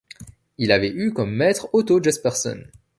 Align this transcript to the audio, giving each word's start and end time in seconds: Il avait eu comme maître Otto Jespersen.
Il 0.57 0.71
avait 0.71 0.89
eu 0.89 1.13
comme 1.13 1.29
maître 1.31 1.69
Otto 1.73 2.01
Jespersen. 2.01 2.71